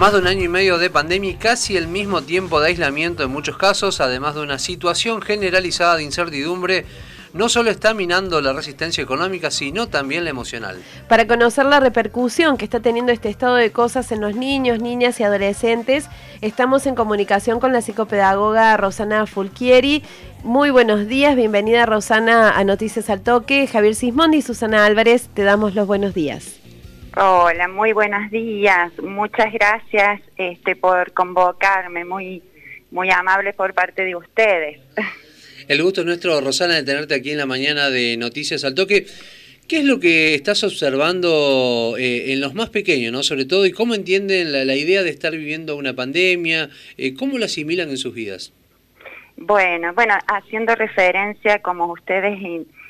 Más 0.00 0.14
de 0.14 0.18
un 0.20 0.26
año 0.28 0.44
y 0.44 0.48
medio 0.48 0.78
de 0.78 0.88
pandemia 0.88 1.32
y 1.32 1.34
casi 1.34 1.76
el 1.76 1.86
mismo 1.86 2.22
tiempo 2.22 2.58
de 2.58 2.68
aislamiento 2.68 3.22
en 3.22 3.30
muchos 3.30 3.58
casos, 3.58 4.00
además 4.00 4.34
de 4.34 4.40
una 4.40 4.58
situación 4.58 5.20
generalizada 5.20 5.96
de 5.96 6.04
incertidumbre, 6.04 6.86
no 7.34 7.50
solo 7.50 7.70
está 7.70 7.92
minando 7.92 8.40
la 8.40 8.54
resistencia 8.54 9.04
económica, 9.04 9.50
sino 9.50 9.88
también 9.88 10.24
la 10.24 10.30
emocional. 10.30 10.78
Para 11.06 11.26
conocer 11.26 11.66
la 11.66 11.80
repercusión 11.80 12.56
que 12.56 12.64
está 12.64 12.80
teniendo 12.80 13.12
este 13.12 13.28
estado 13.28 13.56
de 13.56 13.72
cosas 13.72 14.10
en 14.10 14.22
los 14.22 14.34
niños, 14.34 14.80
niñas 14.80 15.20
y 15.20 15.24
adolescentes, 15.24 16.08
estamos 16.40 16.86
en 16.86 16.94
comunicación 16.94 17.60
con 17.60 17.74
la 17.74 17.82
psicopedagoga 17.82 18.74
Rosana 18.78 19.26
Fulquieri. 19.26 20.02
Muy 20.44 20.70
buenos 20.70 21.08
días, 21.08 21.36
bienvenida 21.36 21.84
Rosana 21.84 22.52
a 22.52 22.64
Noticias 22.64 23.10
al 23.10 23.20
Toque. 23.20 23.66
Javier 23.66 23.94
Sismondi 23.94 24.38
y 24.38 24.42
Susana 24.42 24.86
Álvarez, 24.86 25.28
te 25.34 25.42
damos 25.42 25.74
los 25.74 25.86
buenos 25.86 26.14
días. 26.14 26.59
Hola, 27.16 27.66
muy 27.66 27.92
buenos 27.92 28.30
días. 28.30 28.92
Muchas 29.02 29.52
gracias 29.52 30.20
este, 30.36 30.76
por 30.76 31.12
convocarme, 31.12 32.04
muy, 32.04 32.42
muy 32.92 33.10
amable 33.10 33.52
por 33.52 33.74
parte 33.74 34.04
de 34.04 34.14
ustedes. 34.14 34.80
El 35.66 35.82
gusto 35.82 36.02
es 36.02 36.06
nuestro, 36.06 36.40
Rosana, 36.40 36.74
de 36.74 36.84
tenerte 36.84 37.14
aquí 37.14 37.32
en 37.32 37.38
la 37.38 37.46
mañana 37.46 37.90
de 37.90 38.16
Noticias 38.16 38.64
al 38.64 38.74
Toque. 38.74 39.06
¿Qué 39.66 39.78
es 39.78 39.84
lo 39.84 39.98
que 40.00 40.34
estás 40.34 40.62
observando 40.64 41.96
eh, 41.98 42.32
en 42.32 42.40
los 42.40 42.54
más 42.54 42.70
pequeños, 42.70 43.12
¿no? 43.12 43.22
sobre 43.22 43.44
todo, 43.44 43.66
y 43.66 43.72
cómo 43.72 43.94
entienden 43.94 44.52
la, 44.52 44.74
idea 44.74 45.02
de 45.02 45.10
estar 45.10 45.32
viviendo 45.32 45.76
una 45.76 45.94
pandemia? 45.94 46.70
Eh, 46.96 47.14
¿Cómo 47.14 47.38
la 47.38 47.46
asimilan 47.46 47.88
en 47.88 47.96
sus 47.96 48.14
vidas? 48.14 48.52
Bueno, 49.36 49.94
bueno, 49.94 50.14
haciendo 50.26 50.74
referencia, 50.74 51.60
como 51.60 51.86
ustedes 51.86 52.38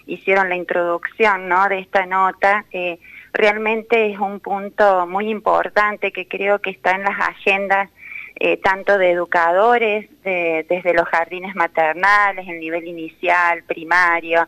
hicieron 0.07 0.49
la 0.49 0.57
introducción 0.57 1.49
¿no? 1.49 1.69
de 1.69 1.81
esta 1.81 2.07
nota, 2.07 2.65
eh, 2.73 2.99
realmente 3.33 4.13
es 4.13 4.19
un 4.19 4.41
punto 4.41 5.07
muy 5.07 5.29
importante 5.29 6.13
que 6.13 6.27
creo 6.27 6.61
que 6.61 6.71
está 6.71 6.93
en 6.93 7.05
las 7.05 7.19
agendas 7.21 7.89
eh, 8.37 8.57
tanto 8.57 8.97
de 8.97 9.11
educadores, 9.11 10.09
desde 10.23 10.95
los 10.95 11.07
jardines 11.09 11.55
maternales, 11.55 12.49
el 12.49 12.59
nivel 12.59 12.87
inicial, 12.87 13.63
primario, 13.65 14.47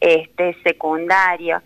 este, 0.00 0.56
secundario, 0.62 1.62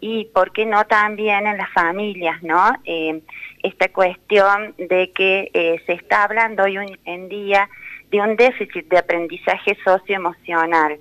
y 0.00 0.26
por 0.34 0.52
qué 0.52 0.66
no 0.66 0.84
también 0.86 1.46
en 1.46 1.56
las 1.56 1.70
familias, 1.72 2.42
¿no? 2.42 2.72
Eh, 2.84 3.20
esta 3.62 3.88
cuestión 3.88 4.74
de 4.78 5.12
que 5.12 5.50
eh, 5.54 5.80
se 5.86 5.92
está 5.92 6.24
hablando 6.24 6.64
hoy 6.64 6.76
en 7.04 7.28
día 7.28 7.68
de 8.10 8.20
un 8.20 8.36
déficit 8.36 8.88
de 8.88 8.98
aprendizaje 8.98 9.76
socioemocional 9.84 10.98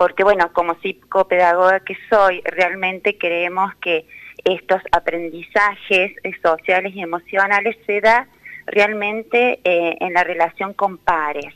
porque 0.00 0.24
bueno, 0.24 0.50
como 0.54 0.76
psicopedagoga 0.76 1.80
que 1.80 1.94
soy, 2.08 2.40
realmente 2.46 3.18
creemos 3.18 3.74
que 3.82 4.06
estos 4.46 4.80
aprendizajes 4.92 6.12
sociales 6.42 6.94
y 6.94 7.02
emocionales 7.02 7.76
se 7.84 8.00
da 8.00 8.26
realmente 8.64 9.60
eh, 9.62 9.98
en 10.00 10.14
la 10.14 10.24
relación 10.24 10.72
con 10.72 10.96
pares. 10.96 11.52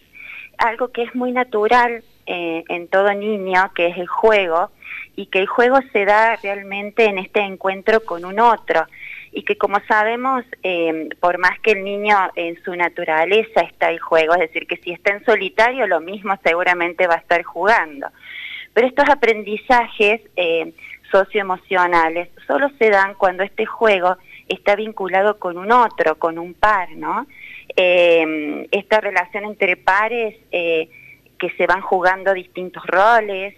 Algo 0.59 0.89
que 0.89 1.05
es 1.05 1.15
muy 1.15 1.33
natural 1.33 2.05
eh, 2.27 2.65
en 2.69 2.89
todo 2.89 3.15
niño, 3.15 3.73
que 3.75 3.87
es 3.87 3.97
el 3.97 4.09
juego, 4.09 4.71
y 5.17 5.25
que 5.29 5.39
el 5.39 5.47
juego 5.47 5.79
se 5.95 6.05
da 6.05 6.37
realmente 6.37 7.07
en 7.07 7.17
este 7.17 7.41
encuentro 7.41 8.01
con 8.01 8.27
un 8.27 8.41
otro 8.41 8.87
y 9.35 9.43
que 9.43 9.59
como 9.59 9.81
sabemos, 9.89 10.45
eh, 10.63 11.09
por 11.21 11.39
más 11.39 11.59
que 11.61 11.73
el 11.73 11.83
niño 11.83 12.17
en 12.37 12.63
su 12.63 12.75
naturaleza 12.77 13.63
está 13.63 13.91
el 13.91 13.99
juego, 13.99 14.35
es 14.35 14.41
decir, 14.41 14.67
que 14.69 14.77
si 14.77 14.93
está 14.93 15.13
en 15.13 15.25
solitario 15.25 15.89
lo 15.89 16.01
mismo 16.01 16.39
seguramente 16.45 17.09
va 17.09 17.15
a 17.15 17.19
estar 17.19 17.43
jugando. 17.43 18.07
Pero 18.75 18.87
estos 18.87 19.09
aprendizajes 19.09 20.21
eh, 20.37 20.75
socioemocionales 21.11 22.29
solo 22.47 22.69
se 22.79 22.91
dan 22.91 23.15
cuando 23.15 23.43
este 23.43 23.65
juego 23.65 24.19
está 24.49 24.77
vinculado 24.77 25.39
con 25.39 25.57
un 25.57 25.73
otro, 25.73 26.19
con 26.19 26.39
un 26.39 26.53
par, 26.53 26.91
¿no? 26.93 27.27
Eh, 27.77 28.69
esta 28.73 29.01
relación 29.01 29.45
entre 29.45 29.77
pares 29.77 30.37
que 30.51 31.51
se 31.57 31.67
van 31.67 31.81
jugando 31.81 32.35
distintos 32.35 32.87
roles, 32.87 33.55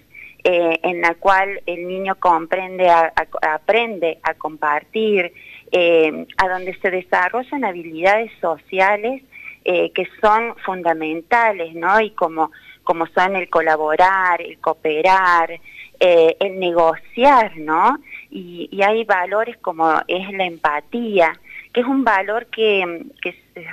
eh, 0.49 0.79
en 0.85 1.01
la 1.01 1.15
cual 1.15 1.61
el 1.67 1.89
niño 1.89 2.15
comprende, 2.21 2.89
aprende 2.89 4.21
a 4.23 4.35
compartir, 4.35 5.33
eh, 5.73 6.25
a 6.37 6.49
donde 6.49 6.73
se 6.79 6.89
desarrollan 6.93 7.65
habilidades 7.65 8.31
sociales 8.41 9.25
eh, 9.65 9.91
que 9.91 10.07
son 10.21 10.55
fundamentales, 10.65 11.75
¿no? 11.75 12.01
Y 12.01 12.11
como, 12.11 12.53
como 12.87 13.07
son 13.09 13.37
el 13.37 13.51
colaborar, 13.51 14.41
el 14.41 14.59
cooperar, 14.59 15.61
el 16.01 16.59
negociar, 16.59 17.57
¿no? 17.59 17.99
Y, 18.31 18.69
y, 18.71 18.83
hay 18.83 19.05
valores 19.05 19.57
como 19.59 20.01
es 20.07 20.31
la 20.33 20.45
empatía, 20.45 21.33
que 21.77 21.83
es 21.83 21.87
un 21.87 22.05
valor 22.05 22.47
que, 22.47 23.05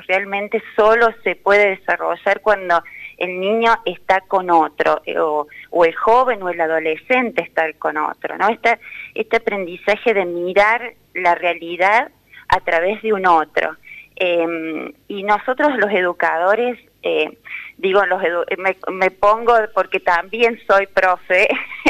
realmente 0.09 0.62
solo 0.75 1.07
se 1.24 1.38
puede 1.38 1.78
desarrollar 1.78 2.41
cuando 2.41 2.84
el 3.18 3.40
niño 3.40 3.75
está 3.85 4.19
con 4.19 4.50
otro, 4.50 5.01
eh, 5.06 5.18
o, 5.18 5.47
el 5.85 5.95
joven 5.95 6.44
o 6.44 6.50
el 6.50 6.59
adolescente 6.59 7.44
está 7.44 7.72
con 7.80 7.95
otro, 7.95 8.38
¿no? 8.38 8.50
Este, 8.50 8.78
este 9.16 9.38
aprendizaje 9.38 10.13
de 10.13 10.25
mirar 10.25 10.95
la 11.13 11.35
realidad 11.35 12.12
a 12.50 12.59
través 12.59 13.01
de 13.03 13.13
un 13.13 13.25
otro. 13.25 13.78
Em, 14.18 14.91
y 15.07 15.24
nosotros 15.24 15.72
los 15.78 15.90
educadores, 15.91 16.78
eh, 17.03 17.38
digo, 17.78 18.06
los 18.06 18.22
me, 18.58 18.75
me, 18.91 19.12
pongo 19.12 19.56
porque 19.74 20.00
también 20.00 20.59
soy 20.66 20.88
profe, 20.88 21.47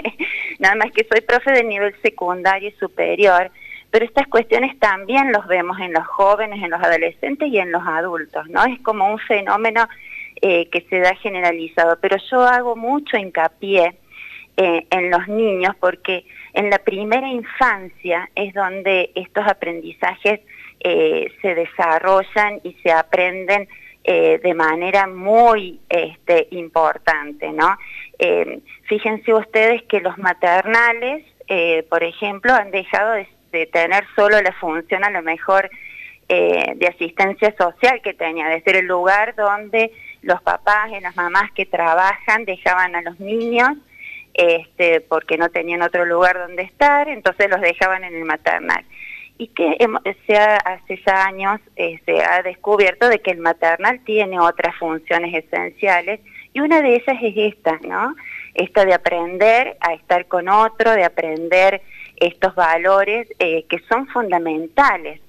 nada 0.60 0.76
más 0.76 0.92
que 0.92 1.06
soy 1.06 1.22
profe 1.22 1.52
de 1.52 1.64
nivel 1.64 1.96
secundario 2.02 2.70
y 2.70 2.74
superior, 2.74 3.52
pero 3.92 4.06
estas 4.06 4.28
cuestiones 4.28 4.78
también 4.80 5.32
los 5.32 5.46
vemos 5.48 5.80
en 5.80 5.94
los 5.94 6.06
jóvenes, 6.08 6.64
en 6.64 6.72
los 6.72 6.82
adolescentes 6.82 7.48
y 7.50 7.60
en 7.60 7.72
los 7.72 7.84
adultos, 7.86 8.48
¿no? 8.50 8.64
Es 8.66 8.80
como 8.82 9.08
un 9.08 9.20
fenómeno 9.20 9.88
eh, 10.42 10.68
que 10.70 10.82
se 10.90 11.00
da 11.00 11.16
generalizado, 11.16 12.00
pero 12.02 12.18
yo 12.32 12.42
hago 12.42 12.76
mucho 12.76 13.18
hincapié 13.18 13.96
eh, 14.58 14.86
en 14.90 15.10
los 15.10 15.28
niños 15.28 15.76
porque 15.80 16.26
en 16.54 16.70
la 16.70 16.80
primera 16.80 17.28
infancia 17.30 18.30
es 18.36 18.54
donde 18.54 19.12
estos 19.16 19.48
aprendizajes 19.48 20.42
eh, 20.80 21.32
se 21.42 21.56
desarrollan 21.56 22.60
y 22.64 22.74
se 22.84 22.92
aprenden 22.92 23.70
de 24.04 24.54
manera 24.54 25.08
muy 25.08 25.80
este, 25.88 26.48
importante, 26.52 27.52
¿no? 27.52 27.78
fíjense 28.88 29.34
ustedes 29.34 29.82
que 29.84 30.02
los 30.02 30.18
maternales, 30.18 31.26
por 31.90 32.04
ejemplo, 32.04 32.54
han 32.54 32.72
dejado 32.72 33.14
de, 33.52 33.66
tener 33.68 34.04
solo 34.16 34.42
la 34.42 34.52
función 34.54 35.04
a 35.04 35.10
lo 35.10 35.22
mejor 35.22 35.70
de 36.28 36.88
asistencia 36.88 37.56
social 37.58 38.02
que 38.02 38.14
tenía, 38.14 38.48
de 38.50 38.62
ser 38.62 38.76
el 38.76 38.88
lugar 38.88 39.36
donde 39.36 39.92
los 40.22 40.42
papás 40.42 40.90
y 40.92 41.00
las 41.00 41.16
mamás 41.16 41.52
que 41.52 41.66
trabajan 41.66 42.46
dejaban 42.46 42.96
a 42.96 43.02
los 43.02 43.20
niños 43.20 43.72
este, 44.34 45.02
porque 45.02 45.38
no 45.38 45.50
tenían 45.50 45.82
otro 45.82 46.06
lugar 46.06 46.38
donde 46.40 46.64
estar, 46.64 47.08
entonces 47.08 47.50
los 47.50 47.62
dejaban 47.62 48.04
en 48.04 48.16
el 48.16 48.26
maternal. 48.26 48.84
Y 49.44 49.48
que 49.48 49.76
se 50.26 50.38
hace 50.38 51.02
ya 51.06 51.26
años 51.26 51.60
eh, 51.76 52.00
se 52.06 52.24
ha 52.24 52.42
descubierto 52.44 53.10
de 53.10 53.20
que 53.20 53.32
el 53.32 53.40
maternal 53.40 54.00
tiene 54.06 54.40
otras 54.40 54.74
funciones 54.78 55.34
esenciales 55.34 56.22
y 56.54 56.62
una 56.62 56.82
de 56.82 56.96
ellas 56.96 57.18
es 57.22 57.34
esta, 57.36 57.78
¿no? 57.86 58.16
Esta 58.54 58.86
de 58.86 58.94
aprender 58.94 59.76
a 59.82 59.96
estar 59.96 60.28
con 60.28 60.48
otro, 60.48 60.92
de 60.92 61.04
aprender 61.04 61.82
estos 62.16 62.56
valores 62.56 63.28
eh, 63.38 63.66
que 63.68 63.80
son 63.80 64.08
fundamentales, 64.08 65.20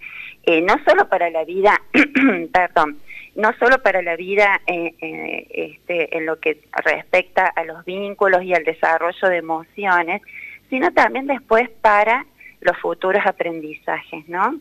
eh, 0.45 0.61
no 0.61 0.77
solo 0.87 1.09
para 1.09 1.29
la 1.31 1.45
vida, 1.45 1.83
perdón, 2.53 3.01
no 3.35 3.53
solo 3.59 3.83
para 3.83 4.01
la 4.01 4.15
vida 4.15 4.61
este, 4.67 6.17
en 6.17 6.25
lo 6.25 6.39
que 6.39 6.61
respecta 6.85 7.47
a 7.49 7.65
los 7.65 7.85
vínculos 7.85 8.45
y 8.45 8.55
al 8.55 8.63
desarrollo 8.63 9.29
de 9.29 9.39
emociones, 9.39 10.23
sino 10.71 10.93
también 10.93 11.27
después 11.27 11.69
para 11.81 12.27
los 12.65 12.77
futuros 12.79 13.23
aprendizajes, 13.25 14.29
¿no? 14.29 14.59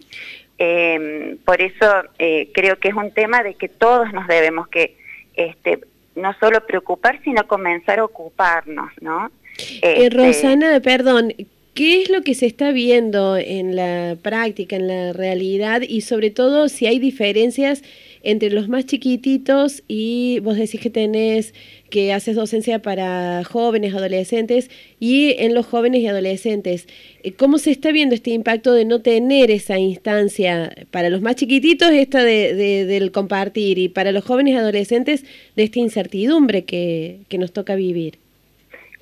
Em, 0.58 1.38
por 1.38 1.62
eso 1.62 1.88
eh, 2.20 2.50
creo 2.54 2.78
que 2.78 2.90
es 2.90 2.94
un 2.94 3.12
tema 3.12 3.42
de 3.42 3.56
que 3.56 3.70
todos 3.70 4.14
nos 4.14 4.28
debemos 4.28 4.68
que 4.68 4.96
este, 5.34 5.80
no 6.16 6.34
solo 6.40 6.66
preocupar, 6.66 7.20
sino 7.24 7.48
comenzar 7.48 8.00
a 8.00 8.06
ocuparnos, 8.06 8.92
¿no? 9.02 9.32
Este, 9.58 10.10
Rosana, 10.10 10.80
perdón, 10.80 11.34
¿Qué 11.74 12.04
es 12.04 12.10
lo 12.12 12.22
que 12.22 12.36
se 12.36 12.46
está 12.46 12.72
viendo 12.72 13.36
en 13.36 13.76
la 13.76 14.16
práctica, 14.22 14.76
en 14.76 14.88
la 14.88 15.12
realidad 15.12 15.82
y 15.82 16.02
sobre 16.02 16.30
todo 16.30 16.70
si 16.70 16.86
hay 16.86 17.00
diferencias 17.00 17.82
entre 18.24 18.50
los 18.50 18.70
más 18.70 18.86
chiquititos 18.86 19.84
y 19.88 20.40
vos 20.40 20.56
decís 20.56 20.80
que 20.80 20.90
tenés 20.90 21.54
que 21.90 22.12
haces 22.12 22.36
docencia 22.36 22.80
para 22.80 23.44
jóvenes, 23.44 23.94
adolescentes 23.94 24.72
y 25.00 25.36
en 25.38 25.54
los 25.54 25.68
jóvenes 25.68 26.02
y 26.02 26.08
adolescentes. 26.08 26.88
Eh, 27.22 27.34
¿Cómo 27.34 27.60
se 27.60 27.70
está 27.70 27.92
viendo 27.92 28.16
este 28.16 28.32
impacto 28.32 28.74
de 28.74 28.86
no 28.86 29.02
tener 29.02 29.52
esa 29.52 29.78
instancia 29.78 30.74
para 30.90 31.10
los 31.10 31.22
más 31.22 31.36
chiquititos, 31.36 31.92
esta 31.92 32.24
de, 32.24 32.86
del 32.86 33.12
compartir 33.12 33.78
y 33.78 33.90
para 33.90 34.12
los 34.12 34.26
jóvenes 34.26 34.56
y 34.56 34.58
adolescentes 34.58 35.24
de 35.56 35.64
esta 35.64 35.80
incertidumbre 35.80 36.66
que, 36.66 37.20
que 37.30 37.38
nos 37.38 37.54
toca 37.54 37.76
vivir? 37.76 38.18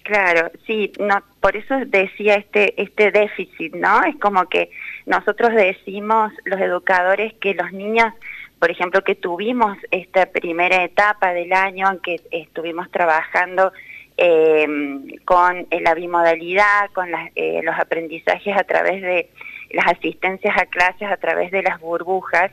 Claro, 0.04 0.52
sí, 0.66 0.92
no, 1.00 1.24
por 1.40 1.56
eso 1.56 1.76
decía 1.86 2.36
este 2.36 2.82
este 2.82 3.12
déficit, 3.12 3.76
¿no? 3.76 4.04
Es 4.04 4.16
como 4.18 4.50
que 4.50 4.72
nosotros 5.06 5.54
decimos 5.54 6.34
los 6.44 6.60
educadores 6.60 7.34
que 7.36 7.54
los 7.54 7.72
niños 7.72 8.12
por 8.62 8.70
ejemplo, 8.70 9.04
que 9.04 9.16
tuvimos 9.16 9.76
esta 9.90 10.28
primera 10.28 10.84
etapa 10.84 11.34
del 11.34 11.52
año 11.52 11.90
en 11.90 11.98
que 11.98 12.22
estuvimos 12.30 12.92
trabajando 12.92 13.74
em, 14.18 15.08
con 15.26 15.66
la 15.72 15.96
bimodalidad, 15.96 16.92
con 16.94 17.10
eh, 17.36 17.62
los 17.64 17.76
aprendizajes 17.80 18.56
a 18.56 18.64
través 18.64 19.02
de 19.02 19.30
las 19.72 19.88
asistencias 19.88 20.56
a 20.62 20.68
clases, 20.68 21.10
a 21.10 21.18
través 21.18 21.50
de 21.50 21.64
las 21.64 21.80
burbujas, 21.80 22.52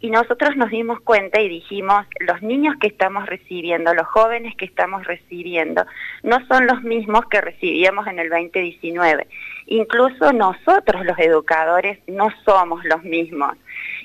y 0.00 0.10
nosotros 0.10 0.54
nos 0.54 0.70
dimos 0.70 1.00
cuenta 1.00 1.40
y 1.40 1.48
dijimos, 1.48 2.06
los 2.20 2.40
niños 2.42 2.76
que 2.80 2.86
estamos 2.86 3.24
recibiendo, 3.24 3.94
los 3.94 4.06
jóvenes 4.06 4.54
que 4.54 4.64
estamos 4.66 5.04
recibiendo, 5.06 5.84
no 6.22 6.46
son 6.46 6.66
los 6.66 6.82
mismos 6.82 7.24
que 7.30 7.40
recibíamos 7.40 8.06
en 8.06 8.18
el 8.20 8.28
2019. 8.28 9.26
Incluso 9.66 10.32
nosotros 10.32 11.04
los 11.04 11.18
educadores 11.18 11.98
no 12.06 12.28
somos 12.44 12.84
los 12.84 13.02
mismos. 13.02 13.56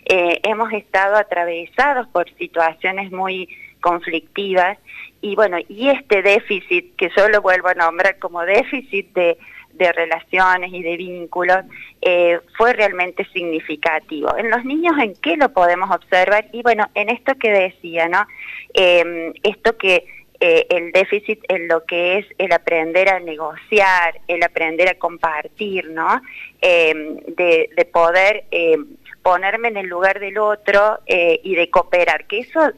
Eh, 0.06 0.40
hemos 0.44 0.72
estado 0.74 1.16
atravesados 1.16 2.08
por 2.08 2.30
situaciones 2.38 3.12
muy 3.12 3.50
conflictivas 3.80 4.78
y 5.24 5.36
bueno, 5.36 5.58
y 5.70 5.90
este 5.90 6.22
déficit, 6.22 6.98
que 6.98 7.10
yo 7.16 7.30
lo 7.30 7.42
vuelvo 7.42 7.70
a 7.70 7.74
nombrar 7.74 8.20
como 8.20 8.42
déficit 8.42 9.14
de, 9.14 9.38
relaciones 9.78 10.72
y 10.72 10.84
de 10.84 10.98
vínculos, 10.98 11.60
eh, 12.02 12.40
fue 12.58 12.74
realmente 12.74 13.26
significativo. 13.34 14.38
En 14.38 14.52
los 14.52 14.64
niños, 14.66 14.94
¿en 15.02 15.14
qué 15.16 15.36
lo 15.38 15.52
podemos 15.54 15.90
observar? 15.92 16.48
Y 16.52 16.62
bueno, 16.62 16.90
en 16.94 17.10
esto 17.10 17.34
que 17.36 17.52
decía, 17.52 18.08
¿no? 18.08 18.28
Em, 18.74 19.34
esto 19.44 19.78
que 19.78 20.06
eh, 20.42 20.68
el 20.70 20.92
déficit 20.92 21.40
en 21.48 21.70
lo 21.70 21.86
que 21.86 22.18
es 22.18 22.26
el 22.38 22.52
aprender 22.52 23.08
a 23.08 23.20
negociar, 23.22 24.20
el 24.28 24.44
aprender 24.44 24.90
a 24.90 24.96
compartir, 24.96 25.90
¿no? 25.90 26.22
Em, 26.62 27.18
de, 27.28 27.70
de, 27.76 27.86
poder 27.86 28.44
em, 28.52 28.86
ponerme 29.24 29.70
en 29.70 29.78
el 29.78 29.88
lugar 29.88 30.20
del 30.20 30.38
otro 30.38 31.00
eh, 31.08 31.40
y 31.44 31.56
de 31.56 31.70
cooperar, 31.70 32.28
que 32.28 32.40
eso 32.40 32.74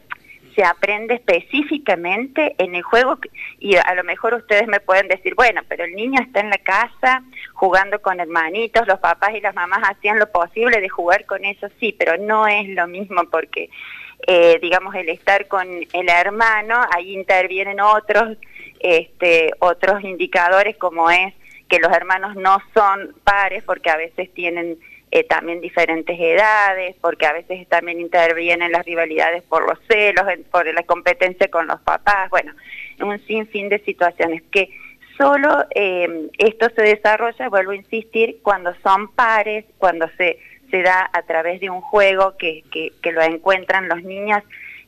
se 0.56 0.64
aprende 0.64 1.14
específicamente 1.14 2.54
en 2.56 2.74
el 2.74 2.82
juego 2.82 3.18
y 3.60 3.76
a 3.76 3.94
lo 3.94 4.02
mejor 4.04 4.32
ustedes 4.32 4.66
me 4.66 4.80
pueden 4.80 5.06
decir, 5.06 5.34
bueno, 5.34 5.60
pero 5.68 5.84
el 5.84 5.94
niño 5.94 6.18
está 6.22 6.40
en 6.40 6.48
la 6.48 6.56
casa 6.56 7.22
jugando 7.52 8.00
con 8.00 8.20
hermanitos, 8.20 8.86
los 8.86 8.98
papás 8.98 9.34
y 9.34 9.40
las 9.42 9.54
mamás 9.54 9.80
hacían 9.82 10.18
lo 10.18 10.32
posible 10.32 10.80
de 10.80 10.88
jugar 10.88 11.26
con 11.26 11.44
eso, 11.44 11.68
sí, 11.78 11.94
pero 11.96 12.16
no 12.16 12.46
es 12.46 12.68
lo 12.70 12.86
mismo 12.88 13.24
porque, 13.30 13.68
eh, 14.26 14.58
digamos, 14.62 14.94
el 14.94 15.10
estar 15.10 15.46
con 15.46 15.68
el 15.70 16.08
hermano, 16.08 16.80
ahí 16.90 17.12
intervienen 17.12 17.80
otros, 17.80 18.38
este, 18.80 19.50
otros 19.58 20.02
indicadores 20.04 20.78
como 20.78 21.10
es 21.10 21.34
que 21.68 21.80
los 21.80 21.92
hermanos 21.92 22.34
no 22.36 22.62
son 22.72 23.14
pares 23.24 23.62
porque 23.64 23.90
a 23.90 23.96
veces 23.96 24.32
tienen 24.32 24.78
eh, 25.16 25.24
también 25.24 25.62
diferentes 25.62 26.14
edades, 26.20 26.94
porque 27.00 27.24
a 27.24 27.32
veces 27.32 27.66
también 27.68 28.00
intervienen 28.00 28.70
las 28.70 28.84
rivalidades 28.84 29.42
por 29.44 29.66
los 29.66 29.78
celos, 29.88 30.26
por 30.50 30.66
la 30.74 30.82
competencia 30.82 31.48
con 31.48 31.66
los 31.66 31.80
papás, 31.80 32.28
bueno, 32.28 32.52
un 33.00 33.18
sinfín 33.20 33.70
de 33.70 33.78
situaciones 33.78 34.42
que 34.50 34.68
solo 35.16 35.64
eh, 35.74 36.28
esto 36.36 36.68
se 36.76 36.82
desarrolla, 36.82 37.48
vuelvo 37.48 37.70
a 37.70 37.76
insistir, 37.76 38.40
cuando 38.42 38.74
son 38.82 39.08
pares, 39.08 39.64
cuando 39.78 40.06
se, 40.18 40.38
se 40.70 40.82
da 40.82 41.08
a 41.10 41.22
través 41.22 41.62
de 41.62 41.70
un 41.70 41.80
juego 41.80 42.36
que, 42.36 42.62
que, 42.70 43.12
lo 43.12 43.22
encuentran 43.22 43.88
los 43.88 44.02
niños 44.02 44.42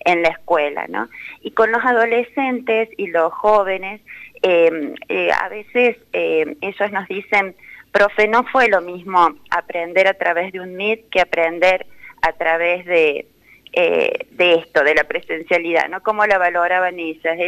en 0.04 0.20
la 0.20 0.28
escuela, 0.28 0.84
¿no? 0.88 1.08
Y 1.40 1.52
con 1.52 1.72
los 1.72 1.82
adolescentes 1.82 2.90
y 2.98 3.06
los 3.06 3.32
jóvenes, 3.32 4.02
eh, 4.42 5.30
a 5.32 5.48
veces 5.48 5.96
ellos 6.12 6.92
nos 6.92 7.08
dicen, 7.08 7.56
profe, 7.92 8.28
no 8.28 8.44
fue 8.44 8.68
lo 8.68 8.80
mismo 8.80 9.34
aprender 9.50 10.08
a 10.08 10.14
través 10.14 10.52
de 10.52 10.60
un 10.60 10.76
Meet 10.76 11.08
que 11.10 11.20
aprender 11.20 11.86
a 12.22 12.32
través 12.32 12.84
de, 12.86 13.26
eh, 13.72 14.26
de 14.30 14.54
esto, 14.54 14.82
de 14.82 14.94
la 14.94 15.04
presencialidad, 15.04 15.88
¿no? 15.88 16.02
¿Cómo 16.02 16.26
la 16.26 16.38
valoraban 16.38 16.98
ellas? 16.98 17.38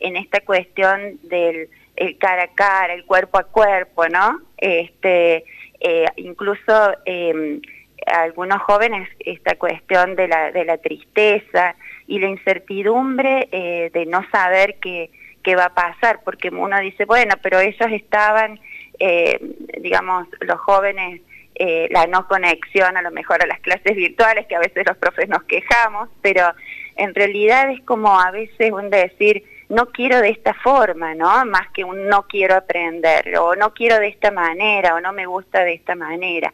en 0.00 0.16
esta 0.16 0.40
cuestión 0.40 1.18
del 1.22 1.68
el 1.98 2.16
cara 2.16 2.44
a 2.44 2.48
cara, 2.48 2.94
el 2.94 3.04
cuerpo 3.04 3.38
a 3.38 3.44
cuerpo, 3.44 4.08
¿no? 4.08 4.40
Este, 4.56 5.44
eh, 5.80 6.06
incluso 6.16 6.72
eh, 7.04 7.60
algunos 8.06 8.62
jóvenes 8.62 9.08
esta 9.18 9.56
cuestión 9.56 10.16
de 10.16 10.28
la, 10.28 10.52
de 10.52 10.64
la 10.64 10.78
tristeza 10.78 11.74
y 12.06 12.20
la 12.20 12.28
incertidumbre 12.28 13.48
eh, 13.52 13.90
de 13.92 14.06
no 14.06 14.24
saber 14.30 14.76
qué, 14.80 15.10
qué 15.42 15.56
va 15.56 15.66
a 15.66 15.74
pasar, 15.74 16.20
porque 16.24 16.48
uno 16.48 16.78
dice, 16.80 17.04
bueno, 17.04 17.34
pero 17.42 17.58
ellos 17.58 17.90
estaban 17.92 18.60
eh, 18.98 19.38
digamos, 19.80 20.26
los 20.40 20.58
jóvenes, 20.60 21.20
eh, 21.54 21.88
la 21.90 22.06
no 22.06 22.26
conexión 22.28 22.96
a 22.96 23.02
lo 23.02 23.10
mejor 23.10 23.42
a 23.42 23.46
las 23.46 23.60
clases 23.60 23.96
virtuales, 23.96 24.46
que 24.46 24.56
a 24.56 24.60
veces 24.60 24.86
los 24.86 24.96
profes 24.96 25.28
nos 25.28 25.42
quejamos, 25.44 26.08
pero 26.22 26.52
en 26.96 27.14
realidad 27.14 27.70
es 27.70 27.80
como 27.82 28.20
a 28.20 28.30
veces 28.30 28.70
un 28.72 28.90
decir, 28.90 29.44
no 29.68 29.86
quiero 29.86 30.20
de 30.20 30.30
esta 30.30 30.54
forma, 30.54 31.14
¿no? 31.14 31.44
Más 31.44 31.68
que 31.72 31.84
un 31.84 32.06
no 32.06 32.26
quiero 32.26 32.54
aprender, 32.54 33.36
o 33.38 33.54
no 33.54 33.74
quiero 33.74 33.98
de 33.98 34.08
esta 34.08 34.30
manera, 34.30 34.94
o 34.94 35.00
no 35.00 35.12
me 35.12 35.26
gusta 35.26 35.64
de 35.64 35.74
esta 35.74 35.94
manera. 35.94 36.52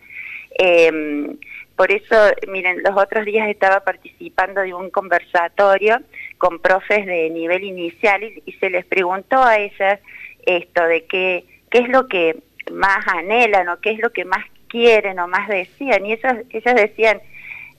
Em, 0.56 1.36
por 1.76 1.90
eso, 1.90 2.16
miren, 2.48 2.82
los 2.82 2.96
otros 2.96 3.24
días 3.24 3.48
estaba 3.48 3.80
participando 3.80 4.60
de 4.60 4.74
un 4.74 4.90
conversatorio 4.90 6.00
con 6.38 6.60
profes 6.60 7.04
de 7.06 7.30
nivel 7.30 7.64
inicial 7.64 8.22
y, 8.22 8.42
y 8.46 8.52
se 8.54 8.70
les 8.70 8.84
preguntó 8.84 9.42
a 9.42 9.58
ellas 9.58 10.00
esto 10.46 10.84
de 10.86 11.04
que 11.06 11.44
qué 11.74 11.80
es 11.80 11.88
lo 11.88 12.06
que 12.06 12.36
más 12.70 13.04
anhelan 13.08 13.68
o 13.68 13.80
qué 13.80 13.90
es 13.90 13.98
lo 13.98 14.10
que 14.10 14.24
más 14.24 14.44
quieren 14.68 15.18
o 15.18 15.26
más 15.26 15.48
decían. 15.48 16.06
Y 16.06 16.12
ellas, 16.12 16.36
ellas 16.50 16.74
decían, 16.76 17.20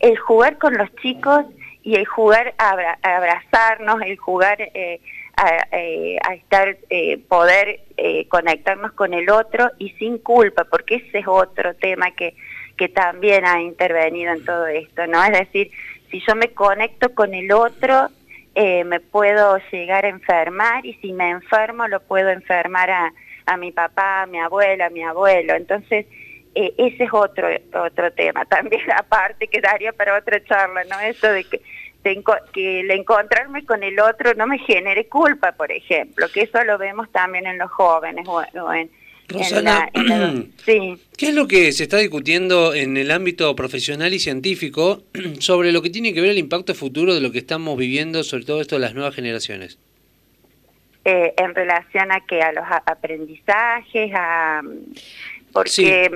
el 0.01 0.17
jugar 0.17 0.57
con 0.57 0.73
los 0.73 0.93
chicos 0.97 1.45
y 1.81 1.95
el 1.95 2.05
jugar 2.05 2.53
a, 2.57 2.97
abrazarnos, 3.01 4.01
el 4.01 4.17
jugar 4.17 4.59
eh, 4.59 4.99
eh, 5.71 6.17
a, 6.27 6.33
estar, 6.33 6.75
eh, 6.89 7.19
poder 7.29 7.79
conectarnos 8.27 8.91
con 8.91 9.13
el 9.13 9.29
otro 9.29 9.71
y 9.77 9.91
sin 9.91 10.17
culpa, 10.17 10.65
porque 10.65 10.95
ese 10.95 11.19
es 11.19 11.27
otro 11.29 11.73
tema 11.75 12.11
que, 12.11 12.35
que 12.75 12.89
también 12.89 13.45
ha 13.45 13.61
intervenido 13.61 14.33
en 14.33 14.43
todo 14.43 14.67
esto, 14.67 15.07
¿no? 15.07 15.23
Es 15.23 15.31
decir, 15.31 15.71
si 16.11 16.19
yo 16.19 16.35
me 16.35 16.49
conecto 16.49 17.15
con 17.15 17.33
el 17.33 17.49
otro, 17.53 18.09
me 18.55 18.99
puedo 18.99 19.57
llegar 19.71 20.03
a 20.03 20.09
enfermar 20.09 20.85
y 20.85 20.95
si 20.95 21.13
me 21.13 21.29
enfermo 21.29 21.87
lo 21.87 22.01
puedo 22.01 22.29
enfermar 22.29 22.89
a, 22.89 23.13
a 23.45 23.57
mi 23.57 23.71
papá, 23.71 24.23
a 24.23 24.25
mi 24.25 24.39
abuela, 24.39 24.87
a 24.87 24.89
mi 24.89 25.03
abuelo. 25.03 25.53
Entonces, 25.53 26.05
eh, 26.55 26.73
ese 26.77 27.03
es 27.03 27.09
otro, 27.13 27.47
otro 27.73 28.11
tema. 28.13 28.45
También 28.49 28.81
aparte 28.91 29.47
quedaría 29.47 29.91
para 29.93 30.17
otra 30.17 30.43
charla, 30.43 30.83
¿no? 30.85 30.99
Eso 31.01 31.27
de 31.27 31.43
que, 31.43 31.61
que 32.53 32.79
el 32.81 32.91
encontrarme 32.91 33.65
con 33.65 33.83
el 33.83 33.99
otro 33.99 34.33
no 34.35 34.47
me 34.47 34.57
genere 34.59 35.07
culpa, 35.07 35.51
por 35.51 35.71
ejemplo, 35.71 36.27
que 36.33 36.41
eso 36.41 36.63
lo 36.63 36.77
vemos 36.77 37.11
también 37.11 37.45
en 37.45 37.57
los 37.57 37.71
jóvenes 37.71 38.27
o, 38.27 38.73
en... 38.73 38.89
Rosana, 39.27 39.89
sí. 40.65 40.99
¿qué 41.17 41.29
es 41.29 41.33
lo 41.33 41.47
que 41.47 41.71
se 41.71 41.81
está 41.81 41.97
discutiendo 41.97 42.75
en 42.75 42.95
el 42.95 43.09
ámbito 43.09 43.55
profesional 43.55 44.13
y 44.13 44.19
científico 44.19 45.01
sobre 45.39 45.71
lo 45.71 45.81
que 45.81 45.89
tiene 45.89 46.13
que 46.13 46.21
ver 46.21 46.29
el 46.29 46.37
impacto 46.37 46.75
futuro 46.75 47.15
de 47.15 47.21
lo 47.21 47.31
que 47.31 47.39
estamos 47.39 47.75
viviendo, 47.75 48.23
sobre 48.23 48.45
todo 48.45 48.61
esto 48.61 48.75
de 48.75 48.81
las 48.81 48.93
nuevas 48.93 49.15
generaciones? 49.15 49.79
Eh, 51.07 51.35
en 51.37 51.53
relación 51.53 52.11
a 52.11 52.21
que 52.21 52.41
a 52.41 52.51
los 52.51 52.65
aprendizajes, 52.67 54.11
a 54.15 54.63
porque 55.55 56.11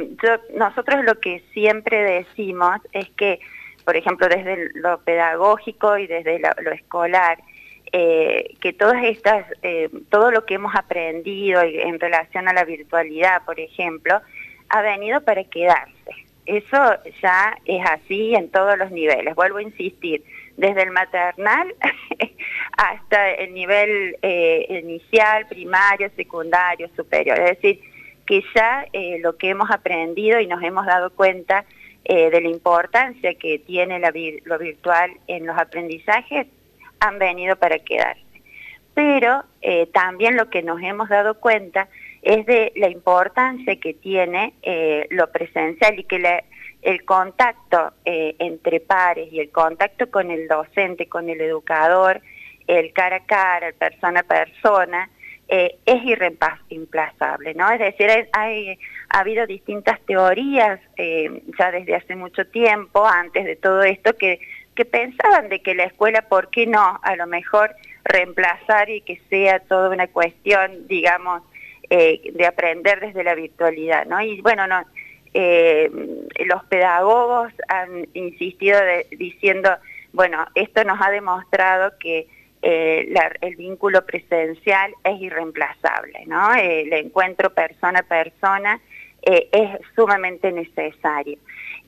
nosotros 0.55 1.05
lo 1.05 1.17
que 1.21 1.43
siempre 1.53 2.03
decimos 2.03 2.75
es 2.91 3.07
que, 3.11 3.39
por 3.85 3.95
ejemplo, 3.95 4.27
desde 4.27 4.69
lo 4.73 4.99
pedagógico 5.01 5.97
y 5.97 6.07
desde 6.07 6.39
lo, 6.39 6.71
escolar, 6.71 7.37
eh, 7.93 8.55
que 8.59 8.73
todas 8.73 9.01
estas, 9.05 9.45
eh, 9.61 9.89
todo 10.09 10.31
lo 10.31 10.45
que 10.45 10.55
hemos 10.55 10.75
aprendido 10.75 11.61
en 11.61 12.01
relación 12.01 12.49
a 12.49 12.53
la 12.53 12.65
virtualidad, 12.65 13.45
por 13.45 13.61
ejemplo, 13.61 14.19
ha 14.67 14.81
venido 14.81 15.21
para 15.21 15.45
quedarse. 15.45 16.11
Eso 16.45 16.77
ya 17.21 17.55
es 17.63 17.85
así 17.89 18.35
en 18.35 18.49
todos 18.49 18.77
los 18.77 18.91
niveles. 18.91 19.35
Vuelvo 19.35 19.59
a 19.59 19.63
insistir, 19.63 20.21
desde 20.59 20.83
el 20.83 20.91
maternal 20.91 21.73
hasta 22.77 23.31
el 23.31 23.53
nivel 23.53 24.17
eh, 24.21 24.65
inicial, 24.83 25.47
primario, 25.47 26.11
secundario, 26.17 26.89
superior. 26.95 27.39
Es 27.39 27.61
decir, 27.61 27.81
que 28.25 28.43
ya 28.53 28.85
eh, 28.91 29.19
lo 29.21 29.37
que 29.37 29.49
hemos 29.49 29.71
aprendido 29.71 30.39
y 30.39 30.47
nos 30.47 30.61
hemos 30.61 30.85
dado 30.85 31.11
cuenta 31.11 31.65
eh, 32.03 32.29
de 32.29 32.41
la 32.41 32.49
importancia 32.49 33.35
que 33.35 33.59
tiene 33.59 33.99
lo 33.99 34.57
virtual 34.59 35.11
en 35.27 35.45
los 35.45 35.57
aprendizajes 35.57 36.47
han 36.99 37.19
venido 37.19 37.55
para 37.55 37.79
quedarse. 37.79 38.21
Pero 38.93 39.45
también 39.93 40.35
lo 40.35 40.49
que 40.49 40.61
nos 40.61 40.81
hemos 40.81 41.07
dado 41.07 41.39
cuenta 41.39 41.87
es 42.21 42.45
de 42.45 42.71
la 42.75 42.89
importancia 42.89 43.75
que 43.77 43.93
tiene 43.93 44.53
lo 45.09 45.31
presencial 45.31 45.99
y 45.99 46.03
que 46.03 46.43
el 46.81 47.05
contacto 47.05 47.93
entre 48.05 48.79
pares 48.79 49.31
y 49.31 49.39
el 49.39 49.51
contacto 49.51 50.09
con 50.09 50.31
el 50.31 50.47
docente, 50.47 51.07
con 51.07 51.29
el 51.29 51.41
educador, 51.41 52.21
el 52.67 52.93
cara 52.93 53.17
a 53.17 53.25
cara, 53.25 53.67
el 53.69 53.73
persona 53.73 54.19
a 54.19 54.23
persona, 54.23 55.09
eh, 55.51 55.79
es 55.87 56.03
irreemplazable, 56.03 57.55
¿no? 57.55 57.71
Es 57.71 57.79
decir, 57.79 58.07
ha 58.31 59.19
habido 59.19 59.47
distintas 59.47 59.99
teorías 60.01 60.79
eh, 60.95 61.41
ya 61.57 61.71
desde 61.71 61.95
hace 61.95 62.15
mucho 62.15 62.45
tiempo, 62.45 63.07
antes 63.07 63.45
de 63.45 63.55
todo 63.55 63.81
esto, 63.81 64.15
que, 64.15 64.39
que 64.75 64.85
pensaban 64.85 65.49
de 65.49 65.63
que 65.63 65.73
la 65.73 65.85
escuela, 65.85 66.21
¿por 66.29 66.51
qué 66.51 66.67
no? 66.67 66.99
A 67.01 67.15
lo 67.15 67.25
mejor 67.25 67.75
reemplazar 68.03 68.91
y 68.91 69.01
que 69.01 69.19
sea 69.31 69.57
toda 69.57 69.89
una 69.89 70.05
cuestión, 70.05 70.87
digamos, 70.87 71.41
eh, 71.89 72.31
de 72.33 72.45
aprender 72.45 72.99
desde 72.99 73.23
la 73.23 73.35
virtualidad, 73.35 74.05
¿no? 74.05 74.21
Y 74.21 74.41
bueno, 74.41 74.67
no, 74.67 74.83
los 75.33 76.63
pedagogos 76.65 77.53
han 77.67 78.07
insistido 78.13 78.79
diciendo, 79.11 79.69
bueno, 80.11 80.47
esto 80.55 80.83
nos 80.83 80.99
ha 81.01 81.11
demostrado 81.11 81.93
que 81.99 82.27
eh, 82.61 83.13
el 83.41 83.55
vínculo 83.55 84.05
presencial 84.05 84.93
es 85.03 85.21
irreemplazable, 85.21 86.25
¿no? 86.25 86.53
El 86.55 86.91
encuentro 86.91 87.53
persona 87.53 87.99
a 87.99 88.03
persona 88.03 88.81
eh, 89.21 89.47
es 89.51 89.79
sumamente 89.95 90.51
necesario. 90.51 91.37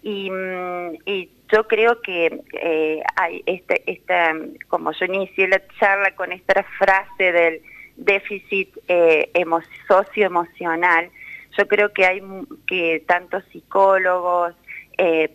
Y, 0.01 0.29
mm, 0.29 1.27
yo 1.51 1.67
creo 1.67 2.01
que 2.01 2.41
eh, 2.53 3.03
hay 3.17 3.43
este, 3.45 3.83
esta, 3.91 4.33
como 4.69 4.93
yo 4.93 5.05
inicié 5.05 5.49
la 5.49 5.61
charla 5.79 6.15
con 6.15 6.31
esta 6.31 6.63
frase 6.79 7.31
del 7.33 7.61
déficit 8.05 8.69
socioemocional, 9.87 11.09
yo 11.57 11.67
creo 11.67 11.91
que 11.93 12.05
hay 12.05 12.21
que 12.67 13.03
tanto 13.07 13.41
psicólogos, 13.51 14.53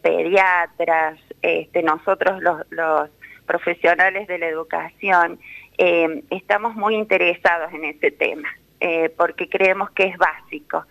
pediatras, 0.03 1.19
este, 1.43 1.83
nosotros 1.83 2.43
los, 2.71 3.11
profesionales 3.47 4.27
de 4.27 4.39
la 4.39 4.49
educación, 4.49 5.39
eh, 5.79 6.23
estamos 6.31 6.75
muy 6.75 6.97
interesados 6.97 7.73
en 7.73 7.85
ese 7.85 8.11
tema, 8.11 8.49
eh, 8.81 9.09
porque 9.17 9.49
creemos 9.49 9.91
que 9.91 10.05
es 10.05 10.19
básico. 10.19 10.85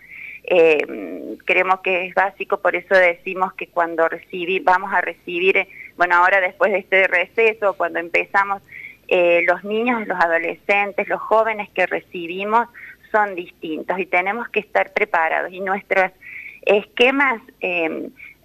Eh, 0.48 1.36
creemos 1.44 1.80
que 1.80 2.06
es 2.06 2.14
básico, 2.14 2.60
por 2.60 2.76
eso 2.76 2.94
decimos 2.94 3.52
que 3.54 3.66
cuando 3.66 4.08
recibí, 4.08 4.60
vamos 4.60 4.92
a 4.92 5.00
recibir, 5.00 5.66
bueno, 5.96 6.14
ahora 6.16 6.40
después 6.40 6.72
de 6.72 6.78
este 6.78 7.06
receso, 7.08 7.74
cuando 7.74 7.98
empezamos, 7.98 8.62
los 9.08 9.64
niños, 9.64 10.06
los 10.06 10.18
adolescentes, 10.18 11.08
los 11.08 11.20
jóvenes 11.20 11.68
que 11.70 11.86
recibimos 11.86 12.68
son 13.12 13.34
distintos 13.34 13.98
y 13.98 14.06
tenemos 14.06 14.48
que 14.48 14.60
estar 14.60 14.92
preparados. 14.92 15.52
Y 15.52 15.60
nuestros 15.60 16.10
esquemas 16.62 17.40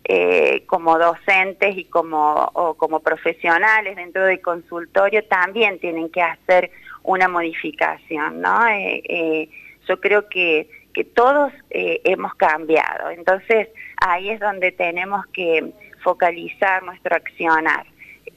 eh, 0.03 0.63
como 0.65 0.97
docentes 0.97 1.77
y 1.77 1.85
como, 1.85 2.75
como 2.77 3.01
profesionales 3.01 3.95
dentro 3.95 4.25
del 4.25 4.41
consultorio 4.41 5.23
también 5.25 5.79
tienen 5.79 6.09
que 6.09 6.21
hacer 6.23 6.71
una 7.03 7.27
modificación, 7.27 8.41
¿no? 8.41 8.67
Eh, 8.67 9.03
eh, 9.07 9.49
yo 9.87 10.01
creo 10.01 10.27
que, 10.27 10.67
que 10.93 11.03
todos 11.03 11.53
hemos 11.69 12.33
cambiado, 12.35 13.11
entonces 13.11 13.69
ahí 13.97 14.31
es 14.31 14.39
donde 14.39 14.71
tenemos 14.71 15.25
que 15.27 15.71
focalizar 16.03 16.83
nuestro 16.83 17.15
accionar, 17.15 17.85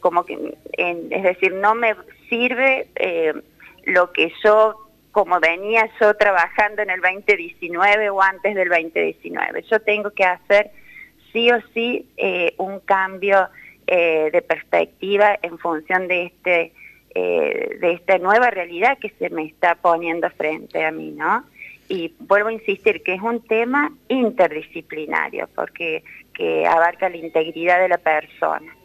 como 0.04 0.26
que, 0.26 0.54
es 0.76 1.22
decir, 1.22 1.54
no 1.54 1.74
me 1.74 1.94
sirve 2.28 2.88
lo 3.86 4.12
que 4.12 4.30
yo 4.44 4.84
como 5.12 5.40
venía 5.40 5.88
yo 5.98 6.14
trabajando 6.14 6.82
en 6.82 6.90
el 6.90 7.00
2019 7.00 8.10
o 8.10 8.20
antes 8.20 8.54
del 8.54 8.68
2019. 8.68 9.62
Yo 9.70 9.80
tengo 9.80 10.10
que 10.10 10.24
hacer 10.24 10.72
sí 11.32 11.50
o 11.50 11.58
sí 11.72 12.06
eh, 12.18 12.52
un 12.58 12.80
cambio 12.80 13.48
eh, 13.86 14.28
de 14.30 14.42
perspectiva 14.42 15.38
en 15.40 15.56
función 15.58 16.08
de 16.08 16.24
este 16.24 16.72
eh, 17.14 17.78
de 17.80 17.92
esta 17.92 18.18
nueva 18.18 18.50
realidad 18.50 18.98
que 18.98 19.10
se 19.10 19.30
me 19.30 19.44
está 19.44 19.76
poniendo 19.76 20.28
frente 20.30 20.84
a 20.84 20.90
mí, 20.90 21.12
¿no? 21.12 21.44
Y 21.88 22.12
vuelvo 22.18 22.48
a 22.48 22.52
insistir 22.52 23.02
que 23.02 23.14
es 23.14 23.22
un 23.22 23.40
tema 23.46 23.92
interdisciplinario 24.08 25.48
porque 25.54 26.02
que 26.34 26.66
abarca 26.66 27.08
la 27.08 27.16
integridad 27.16 27.78
de 27.78 27.88
la 27.88 27.98
persona, 27.98 28.76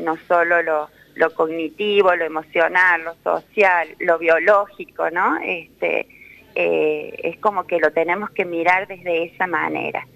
no 0.00 0.16
solo 0.26 0.62
lo, 0.62 0.88
lo 1.14 1.34
cognitivo, 1.34 2.14
lo 2.14 2.24
emocional, 2.24 3.04
lo 3.04 3.14
social, 3.22 3.88
lo 3.98 4.18
biológico, 4.18 5.10
¿no? 5.10 5.38
Este, 5.44 6.06
es 6.54 7.38
como 7.38 7.66
que 7.66 7.78
lo 7.78 7.92
tenemos 7.92 8.30
que 8.30 8.44
mirar 8.44 8.88
desde 8.88 9.24
esa 9.24 9.46
manera. 9.46 10.06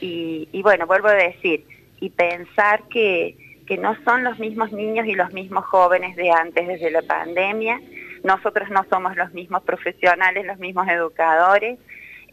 Y, 0.00 0.60
bueno, 0.62 0.86
vuelvo 0.86 1.08
a 1.08 1.14
decir, 1.14 1.64
y 2.00 2.10
pensar 2.10 2.82
que, 2.88 3.36
que 3.66 3.76
no 3.76 3.96
son 4.04 4.24
los 4.24 4.38
mismos 4.38 4.72
niños 4.72 5.06
y 5.06 5.14
los 5.14 5.32
mismos 5.32 5.64
jóvenes 5.66 6.16
de 6.16 6.30
antes 6.30 6.66
desde 6.66 6.90
la 6.90 7.02
pandemia, 7.02 7.80
nosotros 8.24 8.70
no 8.70 8.84
somos 8.90 9.16
los 9.16 9.32
mismos 9.32 9.62
profesionales, 9.62 10.46
los 10.46 10.58
mismos 10.58 10.88
educadores, 10.88 11.78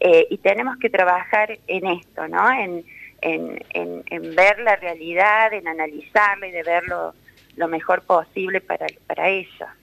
eh, 0.00 0.26
y 0.30 0.38
tenemos 0.38 0.76
que 0.78 0.88
trabajar 0.88 1.58
en 1.66 1.86
esto, 1.86 2.26
¿no? 2.28 2.48
En, 3.22 3.62
en, 3.70 4.34
ver 4.34 4.58
la 4.60 4.76
realidad, 4.76 5.52
en 5.52 5.68
analizarla 5.68 6.46
y 6.46 6.52
de 6.52 6.62
verlo 6.62 7.14
lo 7.56 7.68
mejor 7.68 8.02
posible 8.02 8.60
para, 8.60 8.86
para 9.06 9.28
ellos. 9.28 9.70